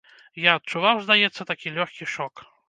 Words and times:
Я 0.45 0.53
адчуваў, 0.59 1.01
здаецца, 1.05 1.47
такі 1.51 1.75
лёгкі 1.77 2.09
шок. 2.17 2.45